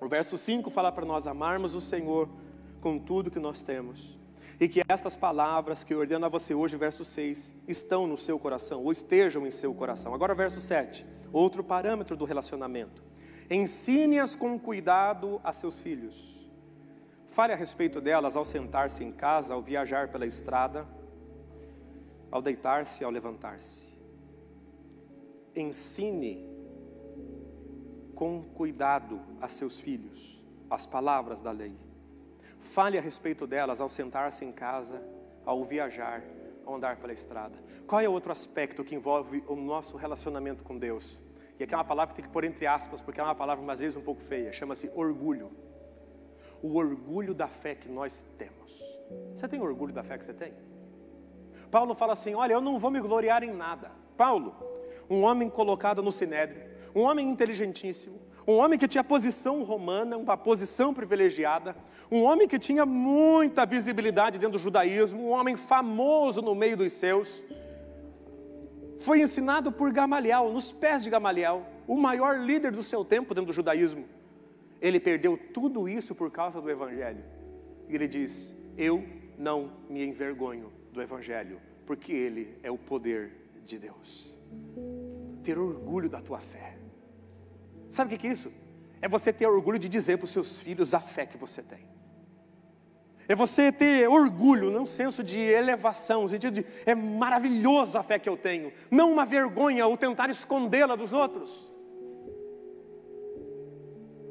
[0.00, 2.28] O verso 5 fala para nós amarmos o Senhor
[2.80, 4.18] com tudo que nós temos
[4.58, 8.36] e que estas palavras que eu ordeno a você hoje, verso 6, estão no seu
[8.36, 10.12] coração, ou estejam em seu coração.
[10.12, 13.04] Agora, verso 7, outro parâmetro do relacionamento.
[13.48, 16.34] Ensine-as com cuidado a seus filhos.
[17.26, 20.84] Fale a respeito delas ao sentar-se em casa, ao viajar pela estrada,
[22.28, 23.85] ao deitar-se, ao levantar-se.
[25.56, 26.46] Ensine
[28.14, 31.76] com cuidado a seus filhos as palavras da lei
[32.66, 35.02] Fale a respeito delas ao sentar-se em casa,
[35.44, 36.22] ao viajar,
[36.64, 37.56] ao andar pela estrada.
[37.86, 41.18] Qual é outro aspecto que envolve o nosso relacionamento com Deus?
[41.58, 43.70] E aqui é uma palavra que tem que pôr entre aspas, porque é uma palavra,
[43.72, 44.52] às vezes, um pouco feia.
[44.52, 45.50] Chama-se orgulho.
[46.62, 48.82] O orgulho da fé que nós temos.
[49.34, 50.52] Você tem orgulho da fé que você tem?
[51.70, 53.90] Paulo fala assim: Olha, eu não vou me gloriar em nada.
[54.16, 54.54] Paulo,
[55.08, 56.62] um homem colocado no sinédrio,
[56.94, 61.76] um homem inteligentíssimo, um homem que tinha posição romana, uma posição privilegiada,
[62.10, 66.92] um homem que tinha muita visibilidade dentro do judaísmo, um homem famoso no meio dos
[66.92, 67.44] seus,
[68.98, 73.46] foi ensinado por Gamaliel, nos pés de Gamaliel, o maior líder do seu tempo dentro
[73.46, 74.04] do judaísmo.
[74.80, 77.24] Ele perdeu tudo isso por causa do Evangelho.
[77.88, 79.04] E ele diz: Eu
[79.38, 83.32] não me envergonho do Evangelho, porque ele é o poder
[83.64, 84.36] de Deus.
[85.46, 86.76] Ter orgulho da tua fé.
[87.88, 88.52] Sabe o que é isso?
[89.00, 91.86] É você ter orgulho de dizer para os seus filhos a fé que você tem.
[93.28, 98.02] É você ter orgulho, não um senso de elevação, no sentido de é maravilhosa a
[98.02, 101.70] fé que eu tenho, não uma vergonha ou tentar escondê-la dos outros.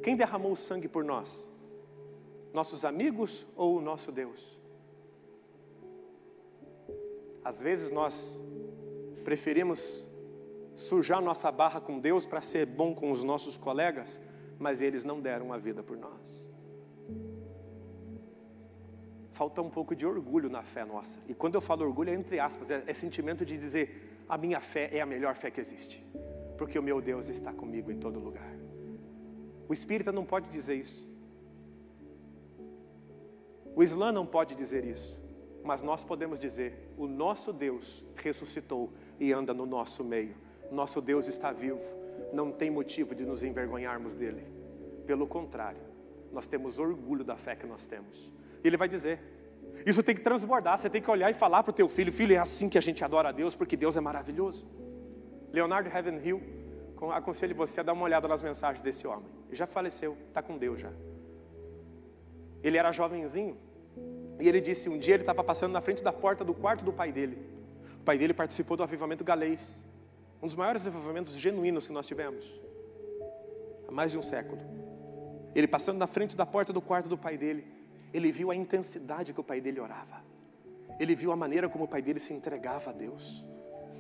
[0.04, 1.50] Quem derramou o sangue por nós?
[2.54, 4.60] Nossos amigos ou o nosso Deus?
[7.42, 8.44] Às vezes nós
[9.24, 10.14] preferimos
[10.76, 14.22] sujar nossa barra com Deus para ser bom com os nossos colegas,
[14.60, 16.52] mas eles não deram a vida por nós.
[19.32, 21.20] Falta um pouco de orgulho na fé nossa.
[21.28, 24.60] E quando eu falo orgulho, é entre aspas, é, é sentimento de dizer: a minha
[24.60, 26.06] fé é a melhor fé que existe,
[26.58, 28.56] porque o meu Deus está comigo em todo lugar.
[29.68, 31.10] O espírita não pode dizer isso.
[33.76, 35.20] O Islã não pode dizer isso.
[35.64, 40.45] Mas nós podemos dizer: o nosso Deus ressuscitou e anda no nosso meio.
[40.72, 41.82] Nosso Deus está vivo,
[42.34, 44.44] não tem motivo de nos envergonharmos dele.
[45.06, 45.82] Pelo contrário,
[46.32, 48.32] nós temos orgulho da fé que nós temos.
[48.64, 49.20] E ele vai dizer:
[49.86, 52.34] isso tem que transbordar, você tem que olhar e falar para o teu filho: filho,
[52.34, 54.68] é assim que a gente adora a Deus, porque Deus é maravilhoso.
[55.52, 56.42] Leonardo Ravenhill,
[57.14, 59.28] aconselho você a dar uma olhada nas mensagens desse homem.
[59.48, 60.92] Ele já faleceu, está com Deus já.
[62.64, 63.58] Ele era jovenzinho,
[64.40, 66.92] e ele disse: um dia ele estava passando na frente da porta do quarto do
[66.92, 67.38] pai dele.
[68.00, 69.86] O pai dele participou do avivamento galês.
[70.46, 72.54] Um dos maiores desenvolvimentos genuínos que nós tivemos.
[73.88, 74.62] Há mais de um século.
[75.56, 77.66] Ele passando na frente da porta do quarto do pai dele,
[78.14, 80.22] ele viu a intensidade que o pai dele orava.
[81.00, 83.44] Ele viu a maneira como o pai dele se entregava a Deus.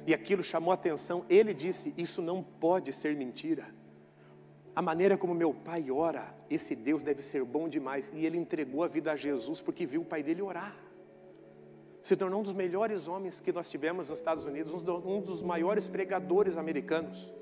[0.05, 1.25] E aquilo chamou a atenção.
[1.27, 3.65] Ele disse: Isso não pode ser mentira.
[4.75, 8.11] A maneira como meu pai ora, esse Deus deve ser bom demais.
[8.13, 10.75] E ele entregou a vida a Jesus porque viu o pai dele orar
[12.05, 15.87] se tornou um dos melhores homens que nós tivemos nos Estados Unidos, um dos maiores
[15.87, 17.33] pregadores americanos.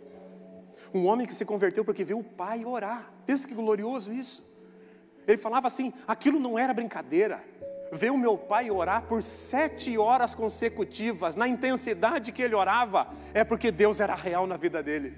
[0.93, 3.11] Um homem que se converteu porque viu o pai orar.
[3.25, 4.41] Pensa que glorioso isso.
[5.27, 7.43] Ele falava assim: aquilo não era brincadeira.
[7.91, 13.43] Ver o meu pai orar por sete horas consecutivas, na intensidade que ele orava, é
[13.43, 15.13] porque Deus era real na vida dele.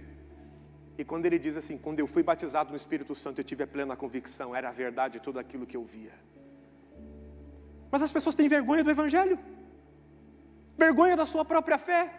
[0.98, 3.68] E quando ele diz assim: quando eu fui batizado no Espírito Santo, eu tive a
[3.68, 6.14] plena convicção, era a verdade tudo aquilo que eu via.
[7.92, 9.38] Mas as pessoas têm vergonha do Evangelho,
[10.78, 12.14] vergonha da sua própria fé.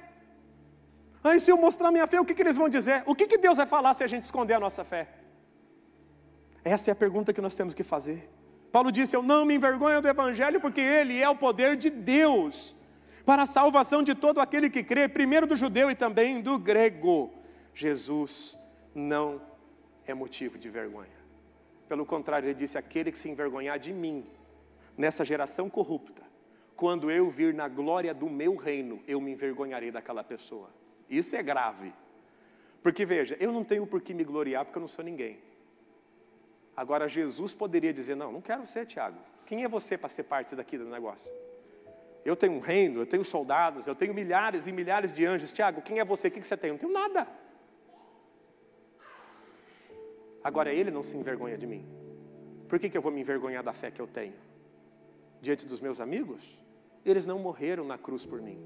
[1.23, 3.03] Aí, se eu mostrar minha fé, o que, que eles vão dizer?
[3.07, 5.09] O que, que Deus vai falar se a gente esconder a nossa fé?
[6.65, 8.29] Essa é a pergunta que nós temos que fazer.
[8.71, 12.77] Paulo disse: Eu não me envergonho do Evangelho, porque ele é o poder de Deus
[13.25, 17.33] para a salvação de todo aquele que crê, primeiro do judeu e também do grego.
[17.75, 18.57] Jesus
[18.95, 19.41] não
[20.07, 21.19] é motivo de vergonha.
[21.89, 24.25] Pelo contrário, ele disse: aquele que se envergonhar de mim,
[24.97, 26.23] nessa geração corrupta,
[26.75, 30.71] quando eu vir na glória do meu reino, eu me envergonharei daquela pessoa.
[31.09, 31.93] Isso é grave.
[32.83, 35.39] Porque veja, eu não tenho por que me gloriar porque eu não sou ninguém.
[36.77, 39.19] Agora, Jesus poderia dizer: Não, não quero ser, Tiago.
[39.47, 41.33] Quem é você para ser parte daqui do negócio?
[42.25, 45.53] Eu tenho um reino, eu tenho soldados, eu tenho milhares e milhares de anjos.
[45.53, 46.29] Tiago, quem é você?
[46.29, 46.69] O que você tem?
[46.69, 47.27] Eu não tenho nada.
[50.43, 51.85] Agora, ele não se envergonha de mim.
[52.69, 54.35] Por que, que eu vou me envergonhar da fé que eu tenho?
[55.47, 56.59] Diante dos meus amigos?
[57.05, 58.59] Eles não morreram na cruz por mim.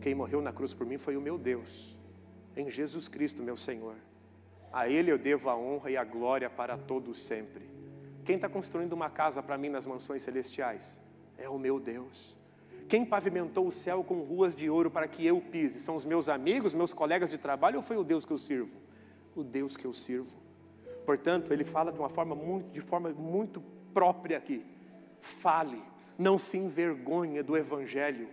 [0.00, 1.94] Quem morreu na cruz por mim foi o meu Deus,
[2.56, 3.96] em Jesus Cristo, meu Senhor.
[4.72, 7.68] A Ele eu devo a honra e a glória para todos sempre.
[8.24, 10.98] Quem está construindo uma casa para mim nas mansões celestiais?
[11.36, 12.38] É o meu Deus.
[12.88, 15.78] Quem pavimentou o céu com ruas de ouro para que eu pise?
[15.78, 18.80] São os meus amigos, meus colegas de trabalho ou foi o Deus que eu sirvo?
[19.36, 20.34] O Deus que eu sirvo.
[21.04, 24.71] Portanto, ele fala de uma forma muito, de forma muito própria aqui.
[25.22, 25.82] Fale,
[26.18, 28.28] não se envergonhe do Evangelho.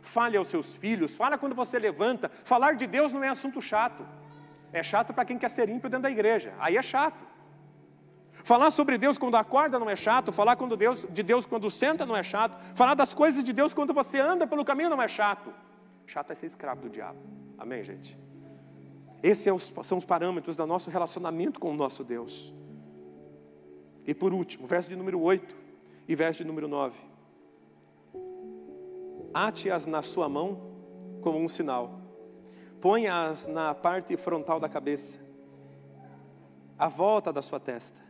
[0.00, 2.30] Fale aos seus filhos, fala quando você levanta.
[2.44, 4.04] Falar de Deus não é assunto chato.
[4.72, 6.54] É chato para quem quer ser ímpio dentro da igreja.
[6.58, 7.28] Aí é chato.
[8.42, 10.32] Falar sobre Deus quando acorda não é chato.
[10.32, 12.58] Falar quando Deus, de Deus quando senta não é chato.
[12.74, 15.52] Falar das coisas de Deus quando você anda pelo caminho não é chato.
[16.06, 17.18] Chato é ser escravo do diabo.
[17.58, 18.18] Amém, gente?
[19.22, 22.54] Esses é são os parâmetros do nosso relacionamento com o nosso Deus.
[24.06, 25.60] E por último, verso de número 8
[26.10, 26.98] e verso número 9.
[29.32, 30.60] Ate-as na sua mão
[31.20, 32.00] como um sinal.
[32.80, 35.20] Ponha-as na parte frontal da cabeça,
[36.76, 38.02] à volta da sua testa.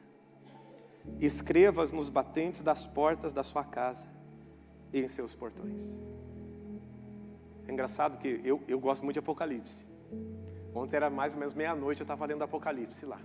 [1.20, 4.08] Escreva-as nos batentes das portas da sua casa
[4.94, 5.82] e em seus portões.
[7.68, 9.86] É engraçado que eu, eu gosto muito de Apocalipse.
[10.74, 13.20] Ontem era mais ou menos meia-noite, eu estava lendo Apocalipse lá.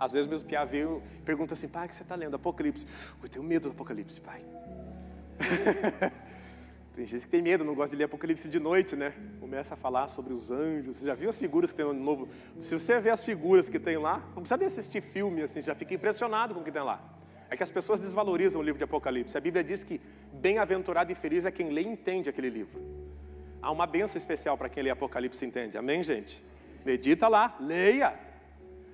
[0.00, 2.34] Às vezes meus piá veio e perguntam assim, pai, o que você está lendo?
[2.34, 2.86] Apocalipse.
[3.22, 4.42] Eu tenho medo do Apocalipse, pai.
[6.96, 9.12] tem gente que tem medo, não gosta de ler Apocalipse de noite, né?
[9.38, 10.96] Começa a falar sobre os anjos.
[10.96, 12.30] Você já viu as figuras que tem no novo?
[12.58, 15.74] Se você vê as figuras que tem lá, não precisa nem assistir filme, assim, já
[15.74, 16.98] fica impressionado com o que tem lá.
[17.50, 19.36] É que as pessoas desvalorizam o livro de Apocalipse.
[19.36, 20.00] A Bíblia diz que
[20.32, 22.80] bem-aventurado e feliz é quem lê e entende aquele livro.
[23.60, 25.76] Há uma benção especial para quem lê Apocalipse e entende.
[25.76, 26.42] Amém, gente?
[26.86, 28.29] Medita lá, leia.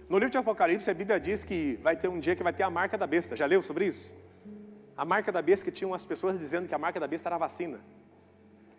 [0.09, 2.63] No livro de Apocalipse, a Bíblia diz que vai ter um dia que vai ter
[2.63, 3.35] a marca da besta.
[3.35, 4.17] Já leu sobre isso?
[4.97, 7.35] A marca da besta que tinham as pessoas dizendo que a marca da besta era
[7.35, 7.81] a vacina.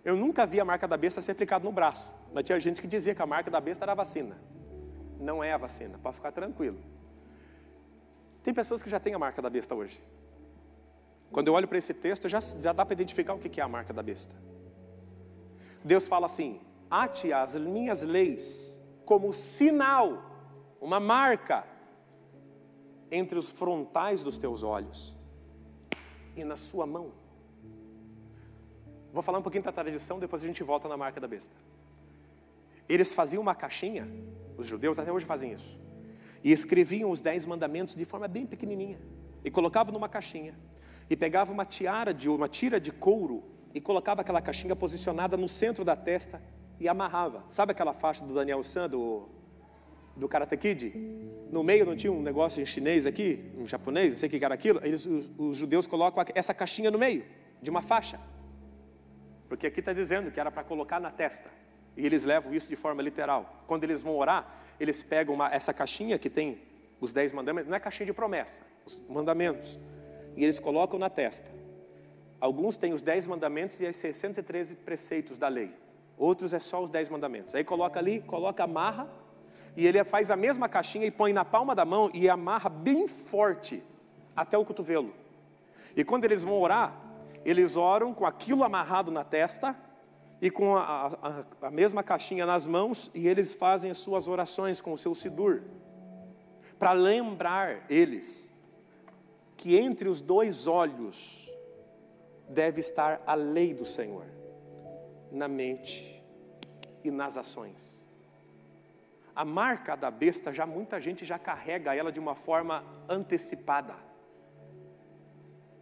[0.05, 2.87] Eu nunca vi a marca da besta ser aplicada no braço, mas tinha gente que
[2.87, 4.37] dizia que a marca da besta era a vacina.
[5.19, 6.79] Não é a vacina, pode ficar tranquilo.
[8.41, 10.01] Tem pessoas que já têm a marca da besta hoje.
[11.29, 13.67] Quando eu olho para esse texto, já, já dá para identificar o que é a
[13.67, 14.33] marca da besta.
[15.83, 20.26] Deus fala assim: ate as minhas leis como sinal,
[20.81, 21.65] uma marca
[23.11, 25.15] entre os frontais dos teus olhos
[26.35, 27.11] e na sua mão.
[29.11, 31.55] Vou falar um pouquinho da tradição, depois a gente volta na marca da besta.
[32.87, 34.07] Eles faziam uma caixinha,
[34.57, 35.77] os judeus até hoje fazem isso,
[36.43, 38.99] e escreviam os dez mandamentos de forma bem pequenininha,
[39.43, 40.57] e colocavam numa caixinha,
[41.09, 45.47] e pegavam uma tiara de uma tira de couro e colocava aquela caixinha posicionada no
[45.47, 46.41] centro da testa
[46.79, 47.43] e amarrava.
[47.47, 49.29] Sabe aquela faixa do Daniel San, do,
[50.17, 50.89] do Karate Kid?
[51.51, 54.43] No meio não tinha um negócio em chinês aqui, em japonês, não sei o que
[54.43, 54.81] era aquilo.
[54.83, 57.23] Eles, os, os judeus colocam essa caixinha no meio
[57.61, 58.19] de uma faixa.
[59.47, 61.49] Porque aqui está dizendo que era para colocar na testa.
[61.95, 63.63] E eles levam isso de forma literal.
[63.65, 66.61] Quando eles vão orar, eles pegam uma, essa caixinha que tem
[66.99, 69.79] os dez mandamentos, não é caixinha de promessa, os mandamentos.
[70.35, 71.49] E eles colocam na testa.
[72.39, 75.73] Alguns têm os dez mandamentos e as 613 preceitos da lei.
[76.17, 77.55] Outros é só os dez mandamentos.
[77.55, 79.07] Aí coloca ali, coloca amarra,
[79.77, 83.07] e ele faz a mesma caixinha e põe na palma da mão e amarra bem
[83.07, 83.83] forte
[84.35, 85.13] até o cotovelo.
[85.95, 86.99] E quando eles vão orar,
[87.45, 89.77] eles oram com aquilo amarrado na testa
[90.41, 91.09] e com a,
[91.61, 95.13] a, a mesma caixinha nas mãos, e eles fazem as suas orações com o seu
[95.13, 95.61] sidur,
[96.79, 98.51] para lembrar eles
[99.55, 101.51] que entre os dois olhos
[102.49, 104.25] deve estar a lei do Senhor
[105.31, 106.23] na mente
[107.03, 108.06] e nas ações.
[109.37, 113.93] A marca da besta já muita gente já carrega ela de uma forma antecipada.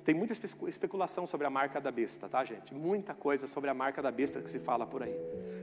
[0.04, 0.34] Tem muita
[0.68, 2.74] especulação sobre a marca da besta, tá, gente?
[2.74, 5.16] Muita coisa sobre a marca da besta que se fala por aí.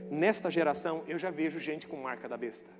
[0.09, 2.71] Nesta geração, eu já vejo gente com marca da besta,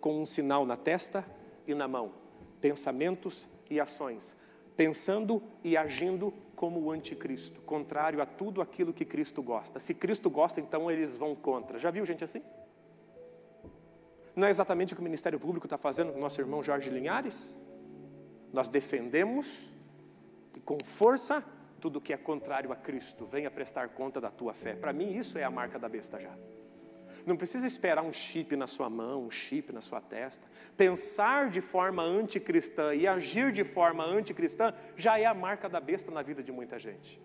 [0.00, 1.24] com um sinal na testa
[1.66, 2.12] e na mão,
[2.60, 4.36] pensamentos e ações
[4.76, 9.80] pensando e agindo como o anticristo, contrário a tudo aquilo que Cristo gosta.
[9.80, 11.78] Se Cristo gosta, então eles vão contra.
[11.78, 12.42] Já viu gente assim?
[14.36, 17.58] Não é exatamente o que o Ministério Público está fazendo com nosso irmão Jorge Linhares?
[18.52, 19.72] Nós defendemos
[20.54, 21.42] e com força
[21.80, 23.24] tudo que é contrário a Cristo.
[23.24, 24.74] Venha prestar conta da tua fé.
[24.74, 26.36] Para mim, isso é a marca da besta já.
[27.24, 30.46] Não precisa esperar um chip na sua mão, um chip na sua testa.
[30.76, 36.10] Pensar de forma anticristã e agir de forma anticristã já é a marca da besta
[36.10, 37.20] na vida de muita gente.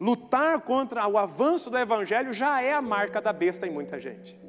[0.00, 4.45] Lutar contra o avanço do evangelho já é a marca da besta em muita gente.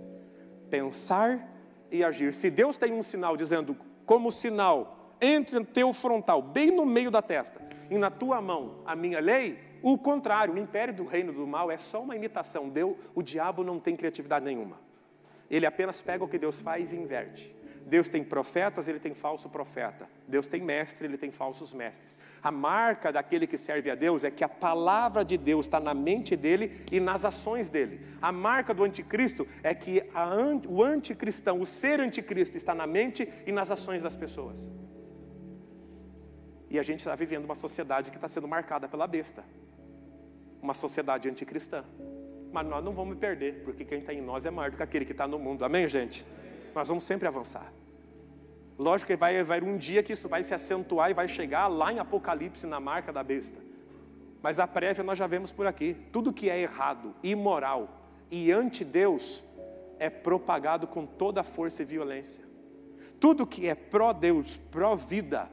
[0.70, 1.48] Pensar
[1.92, 2.34] e agir.
[2.34, 7.10] Se Deus tem um sinal dizendo, como sinal, entre o teu frontal, bem no meio
[7.10, 11.32] da testa, e na tua mão a minha lei, o contrário, o império do reino
[11.32, 12.70] do mal é só uma imitação.
[12.70, 14.78] Deus, o diabo não tem criatividade nenhuma.
[15.50, 17.56] Ele apenas pega o que Deus faz e inverte.
[17.88, 20.08] Deus tem profetas, ele tem falso profeta.
[20.28, 22.20] Deus tem mestre, ele tem falsos mestres.
[22.44, 25.94] A marca daquele que serve a Deus é que a palavra de Deus está na
[25.94, 28.06] mente dele e nas ações dele.
[28.22, 30.28] A marca do anticristo é que a,
[30.68, 34.70] o anticristão, o ser anticristo, está na mente e nas ações das pessoas.
[36.70, 39.44] E a gente está vivendo uma sociedade que está sendo marcada pela besta
[40.62, 41.84] uma sociedade anticristã.
[42.52, 45.06] Mas nós não vamos perder, porque quem está em nós é maior do que aquele
[45.06, 45.64] que está no mundo.
[45.64, 46.26] Amém, gente?
[46.78, 47.74] Nós vamos sempre avançar.
[48.78, 51.92] Lógico que vai haver um dia que isso vai se acentuar e vai chegar lá
[51.92, 53.60] em Apocalipse na marca da besta.
[54.44, 55.98] Mas a prévia nós já vemos por aqui.
[56.12, 57.90] Tudo que é errado, imoral
[58.30, 59.44] e anti-Deus
[59.98, 62.46] é propagado com toda a força e violência.
[63.20, 65.50] Tudo que é pró-Deus, pró-vida,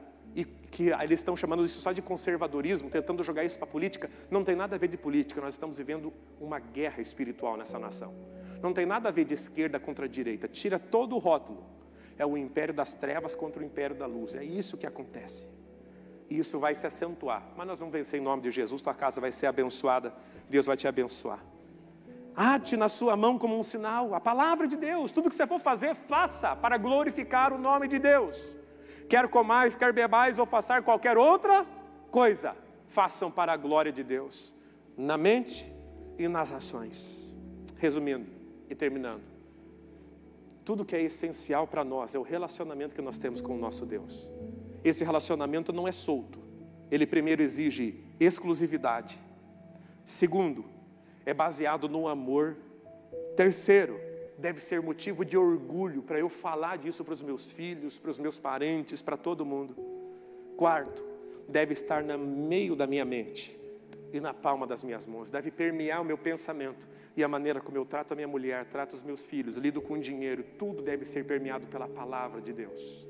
[0.69, 4.43] que eles estão chamando isso só de conservadorismo, tentando jogar isso para a política, não
[4.43, 8.13] tem nada a ver de política, nós estamos vivendo uma guerra espiritual nessa nação.
[8.65, 11.63] Não tem nada a ver de esquerda contra direita, tira todo o rótulo.
[12.17, 15.47] É o império das trevas contra o império da luz, é isso que acontece.
[16.27, 19.21] E isso vai se acentuar, mas nós vamos vencer em nome de Jesus, tua casa
[19.21, 20.11] vai ser abençoada,
[20.49, 21.45] Deus vai te abençoar.
[22.35, 25.59] Ate na sua mão como um sinal, a palavra de Deus, tudo que você for
[25.59, 28.57] fazer, faça para glorificar o nome de Deus.
[29.07, 31.67] Quer comais, quer bebais ou façar qualquer outra
[32.09, 32.55] coisa,
[32.87, 34.55] façam para a glória de Deus,
[34.97, 35.71] na mente
[36.17, 37.37] e nas ações.
[37.77, 38.34] Resumindo
[38.69, 39.23] e terminando,
[40.63, 43.85] tudo que é essencial para nós é o relacionamento que nós temos com o nosso
[43.85, 44.29] Deus.
[44.83, 46.39] Esse relacionamento não é solto,
[46.89, 49.19] ele primeiro exige exclusividade,
[50.03, 50.65] segundo,
[51.25, 52.57] é baseado no amor,
[53.35, 53.99] terceiro,
[54.37, 58.19] deve ser motivo de orgulho para eu falar disso para os meus filhos, para os
[58.19, 59.75] meus parentes, para todo mundo.
[60.57, 61.03] Quarto,
[61.47, 63.59] deve estar no meio da minha mente
[64.11, 67.77] e na palma das minhas mãos, deve permear o meu pensamento e a maneira como
[67.77, 71.25] eu trato a minha mulher, trato os meus filhos, lido com dinheiro, tudo deve ser
[71.25, 73.07] permeado pela palavra de Deus.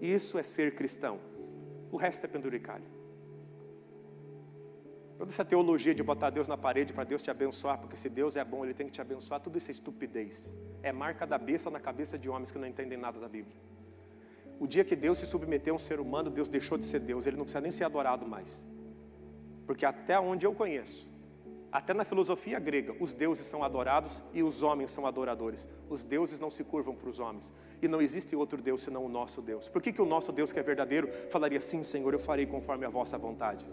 [0.00, 1.20] Isso é ser cristão.
[1.90, 2.84] O resto é penduricalho.
[5.18, 8.34] Toda essa teologia de botar Deus na parede para Deus te abençoar, porque se Deus
[8.34, 10.52] é bom, Ele tem que te abençoar, tudo isso é estupidez.
[10.82, 13.54] É marca da besta na cabeça de homens que não entendem nada da Bíblia.
[14.58, 17.26] O dia que Deus se submeteu a um ser humano, Deus deixou de ser Deus,
[17.26, 18.66] Ele não precisa nem ser adorado mais.
[19.66, 21.08] Porque até onde eu conheço,
[21.72, 25.66] até na filosofia grega, os deuses são adorados e os homens são adoradores.
[25.88, 27.50] Os deuses não se curvam para os homens.
[27.80, 29.70] E não existe outro Deus senão o nosso Deus.
[29.70, 32.84] Por que, que o nosso Deus, que é verdadeiro, falaria sim, Senhor, eu farei conforme
[32.84, 33.66] a vossa vontade?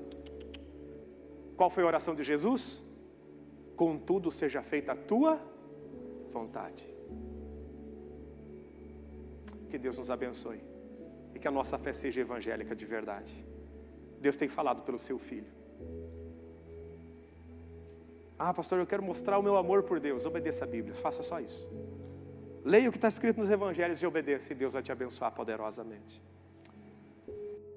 [1.57, 2.81] Qual foi a oração de Jesus?
[3.75, 5.37] Contudo, seja feita a tua
[6.29, 6.87] vontade.
[9.69, 10.63] Que Deus nos abençoe
[11.35, 13.45] e que a nossa fé seja evangélica de verdade.
[14.21, 15.58] Deus tem falado pelo seu filho.
[18.39, 20.25] Ah, pastor, eu quero mostrar o meu amor por Deus.
[20.25, 21.69] Obedeça a Bíblia, faça só isso.
[22.63, 26.23] Leia o que está escrito nos evangelhos e obedeça, e Deus vai te abençoar poderosamente.